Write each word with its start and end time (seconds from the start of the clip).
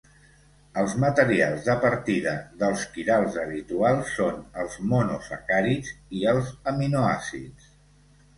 Els 0.83 0.93
materials 1.01 1.67
de 1.67 1.75
partida 1.83 2.33
dels 2.63 2.85
quirals 2.95 3.37
habituals 3.43 4.09
són 4.21 4.41
els 4.63 4.79
monosacàrids 4.95 5.93
i 6.23 6.25
els 6.33 6.51
aminoàcids. 6.75 7.71